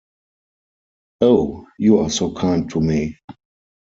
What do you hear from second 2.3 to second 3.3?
kind to me.